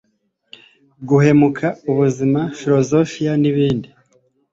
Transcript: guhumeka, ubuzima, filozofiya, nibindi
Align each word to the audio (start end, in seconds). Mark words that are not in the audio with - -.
guhumeka, 1.07 1.67
ubuzima, 1.91 2.41
filozofiya, 2.59 3.33
nibindi 3.41 3.89